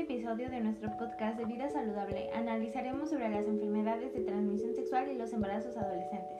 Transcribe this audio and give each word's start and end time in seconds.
episodio 0.00 0.50
de 0.50 0.60
nuestro 0.60 0.90
podcast 0.98 1.38
de 1.38 1.44
vida 1.46 1.70
saludable 1.70 2.28
analizaremos 2.34 3.08
sobre 3.08 3.30
las 3.30 3.46
enfermedades 3.46 4.12
de 4.12 4.20
transmisión 4.20 4.74
sexual 4.74 5.08
y 5.10 5.14
los 5.14 5.32
embarazos 5.32 5.76
adolescentes. 5.76 6.38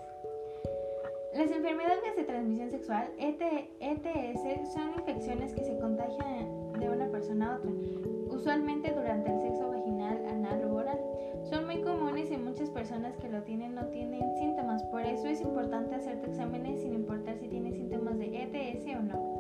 Las 1.35 1.51
enfermedades 1.51 2.17
de 2.17 2.25
transmisión 2.25 2.71
sexual, 2.71 3.09
ETS, 3.17 4.73
son 4.75 4.93
infecciones 4.99 5.55
que 5.55 5.65
se 5.65 5.79
contagian 5.79 6.73
de 6.79 6.91
una 6.91 7.09
persona 7.09 7.55
a 7.55 7.57
otra, 7.57 7.71
usualmente 8.29 8.93
durante 8.93 9.33
el 9.33 9.41
sexo 9.41 9.71
vaginal, 9.71 10.27
anal 10.27 10.65
o 10.65 10.75
oral. 10.75 11.01
Son 11.49 11.65
muy 11.65 11.81
comunes 11.81 12.31
y 12.31 12.37
muchas 12.37 12.71
personas 12.71 13.17
que 13.17 13.29
lo 13.29 13.43
tienen 13.43 13.75
no 13.75 13.87
tienen 13.87 14.37
síntomas, 14.37 14.83
por 14.85 15.03
eso 15.03 15.27
es 15.27 15.41
importante 15.41 15.95
hacerte 15.95 16.29
exámenes 16.29 16.83
sin 16.83 16.93
importar 16.93 17.39
si 17.39 17.49
tienes 17.49 17.75
síntomas 17.75 18.19
de 18.19 18.43
ETS 18.43 18.87
o 18.97 19.03
no. 19.03 19.40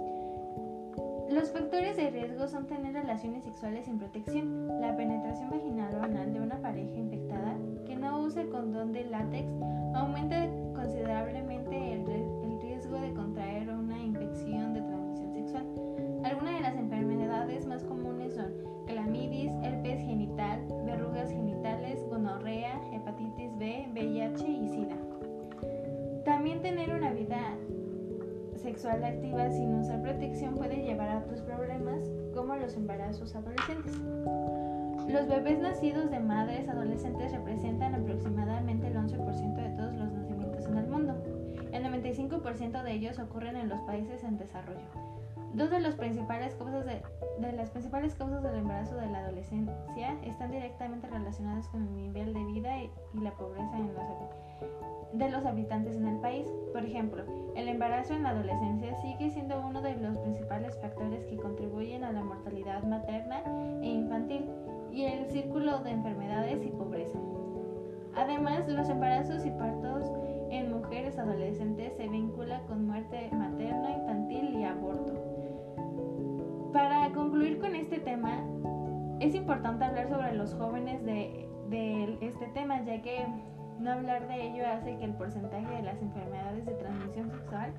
Los 1.30 1.52
factores 1.52 1.96
de 1.96 2.10
riesgo 2.10 2.48
son 2.48 2.66
tener 2.66 2.92
relaciones 2.92 3.44
sexuales 3.44 3.84
sin 3.84 3.98
protección, 3.98 4.66
la 4.80 4.96
penetración 4.96 5.48
vaginal 5.48 5.94
o 5.94 6.02
anal 6.02 6.32
de 6.32 6.40
una 6.40 6.60
pareja 6.60 6.98
infectada 6.98 7.56
que 7.86 7.94
no 7.94 8.22
use 8.22 8.48
condón 8.48 8.92
de 8.92 9.04
látex 9.04 9.46
aumenta 9.94 10.48
considerablemente 10.74 11.92
el, 11.92 12.60
riesgo 12.60 13.00
de 13.00 13.14
contraer 13.14 13.70
una 13.70 13.96
infección 14.02 14.74
de 14.74 14.82
transmisión 14.82 15.32
sexual. 15.32 15.66
Algunas 16.24 16.54
de 16.54 16.60
las 16.62 16.74
enfermedades 16.74 17.64
más 17.64 17.84
comunes 17.84 18.34
son 18.34 18.52
clamidia, 18.86 19.52
herpes 19.62 20.00
genital, 20.00 20.66
verrugas 20.84 21.30
genitales, 21.30 22.04
gonorrea, 22.08 22.80
hepatitis 22.92 23.56
B, 23.56 23.86
VIH 23.92 24.48
y 24.48 24.68
SIDA. 24.68 24.96
También 26.24 26.60
tener 26.60 26.92
sexual 28.70 29.02
activa 29.02 29.50
sin 29.50 29.74
usar 29.74 30.00
protección 30.00 30.54
puede 30.54 30.76
llevar 30.76 31.08
a 31.08 31.18
otros 31.18 31.40
problemas 31.40 31.98
como 32.32 32.54
los 32.54 32.76
embarazos 32.76 33.34
adolescentes. 33.34 33.98
Los 35.08 35.26
bebés 35.26 35.58
nacidos 35.58 36.08
de 36.08 36.20
madres 36.20 36.68
adolescentes 36.68 37.32
representan 37.32 37.96
aproximadamente 37.96 38.86
el 38.86 38.94
11% 38.94 39.54
de 39.56 39.70
todos 39.70 39.94
5% 42.30 42.82
de 42.82 42.92
ellos 42.92 43.18
ocurren 43.18 43.56
en 43.56 43.68
los 43.68 43.80
países 43.82 44.22
en 44.24 44.38
desarrollo. 44.38 44.86
Dos 45.52 45.68
de, 45.70 45.80
principales 45.98 46.54
causas 46.54 46.86
de, 46.86 47.02
de, 47.40 47.52
las 47.52 47.70
principales 47.70 48.14
causas 48.14 48.40
del 48.44 48.54
embarazo 48.54 48.94
de 48.94 49.08
la 49.08 49.18
adolescencia 49.18 50.16
están 50.22 50.52
directamente 50.52 51.08
relacionadas 51.08 51.66
con 51.68 51.82
el 51.88 51.96
nivel 51.96 52.32
de 52.32 52.44
vida 52.44 52.78
y, 52.78 52.90
y 53.14 53.20
la 53.20 53.32
pobreza 53.32 53.76
en 53.76 53.92
los, 53.92 54.04
de 55.12 55.28
los 55.28 55.44
habitantes 55.44 55.96
en 55.96 56.06
el 56.06 56.20
país. 56.20 56.46
Por 56.72 56.84
ejemplo, 56.84 57.24
el 57.56 57.68
embarazo 57.68 58.14
en 58.14 58.22
la 58.22 58.30
adolescencia 58.30 58.94
sigue 58.94 59.30
siendo 59.30 59.60
uno 59.60 59.82
de 59.82 59.96
los 59.96 60.16
principales 60.18 60.78
factores 60.80 61.24
que 61.26 61.36
contribuyen 61.36 62.04
a 62.04 62.12
la 62.12 62.22
mortalidad 62.22 62.84
materna 62.84 63.42
e 63.82 63.88
infantil 63.88 64.48
y 64.92 65.04
el 65.06 65.26
círculo 65.30 65.80
de 65.80 65.90
enfermedades 65.90 66.64
y 66.64 66.68
pobreza. 66.68 67.18
Además, 68.14 68.68
los 68.68 68.88
embarazos 68.88 69.44
y 69.44 69.50
partos 69.50 70.10
adolescentes 71.18 71.92
se 71.96 72.08
vinculan 72.08 72.66
con 72.66 72.86
muerte 72.86 73.30
materna, 73.32 73.90
infantil 73.92 74.56
y 74.56 74.64
aborto. 74.64 75.12
Para 76.72 77.10
concluir 77.12 77.58
con 77.58 77.74
este 77.74 77.98
tema, 77.98 78.38
es 79.20 79.34
importante 79.34 79.84
hablar 79.84 80.08
sobre 80.08 80.34
los 80.34 80.54
jóvenes 80.54 81.04
de, 81.04 81.48
de 81.68 82.18
este 82.20 82.46
tema, 82.48 82.82
ya 82.84 83.02
que 83.02 83.26
no 83.78 83.92
hablar 83.92 84.28
de 84.28 84.48
ello 84.48 84.62
hace 84.66 84.96
que 84.98 85.04
el 85.04 85.14
porcentaje 85.14 85.76
de 85.76 85.82
las 85.82 86.00
enfermedades 86.02 86.66
de 86.66 86.72
transmisión 86.74 87.30
sexual 87.30 87.72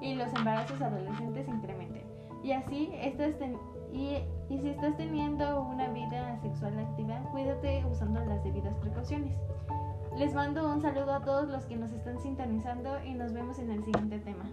y 0.00 0.14
los 0.14 0.32
embarazos 0.34 0.80
adolescentes 0.80 1.48
incrementen. 1.48 2.02
Y 2.42 2.52
así, 2.52 2.90
estás 2.94 3.34
y, 3.92 4.18
y 4.50 4.58
si 4.58 4.68
estás 4.68 4.96
teniendo 4.96 5.62
una 5.62 5.88
vida 5.90 6.36
sexual 6.42 6.78
activa, 6.78 7.20
cuídate 7.30 7.84
usando 7.90 8.20
las 8.24 8.42
debidas 8.42 8.74
precauciones. 8.78 9.38
Les 10.16 10.32
mando 10.32 10.68
un 10.72 10.80
saludo 10.80 11.12
a 11.12 11.20
todos 11.20 11.48
los 11.48 11.64
que 11.64 11.76
nos 11.76 11.90
están 11.92 12.20
sintonizando 12.20 13.02
y 13.04 13.14
nos 13.14 13.32
vemos 13.32 13.58
en 13.58 13.70
el 13.70 13.84
siguiente 13.84 14.20
tema. 14.20 14.44